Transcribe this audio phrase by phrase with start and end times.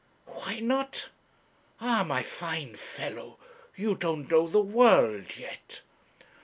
[0.25, 1.09] 'Why not?
[1.79, 3.37] Ah, my fine fellow,
[3.75, 5.83] you don't know the world yet.